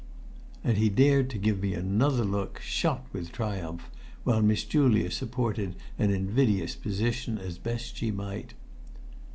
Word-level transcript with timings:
And 0.63 0.79
he 0.79 0.89
dared 0.89 1.29
to 1.29 1.37
give 1.37 1.61
me 1.61 1.75
another 1.75 2.23
look 2.25 2.57
shot 2.61 3.05
with 3.13 3.31
triumph 3.31 3.87
while 4.23 4.41
Miss 4.41 4.63
Julia 4.63 5.11
supported 5.11 5.75
an 5.99 6.09
invidious 6.09 6.73
position 6.75 7.37
as 7.37 7.59
best 7.59 7.97
she 7.97 8.09
might. 8.09 8.55